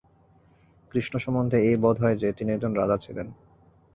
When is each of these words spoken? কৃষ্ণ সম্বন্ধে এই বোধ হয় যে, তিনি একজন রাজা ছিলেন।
কৃষ্ণ 0.91 1.13
সম্বন্ধে 1.17 1.57
এই 1.61 1.75
বোধ 1.75 1.95
হয় 2.01 2.15
যে, 2.15 2.27
তিনি 2.33 2.49
একজন 2.51 2.71
রাজা 2.73 2.97
ছিলেন। 2.97 3.27